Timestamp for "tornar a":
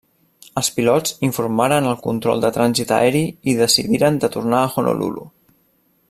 4.37-4.73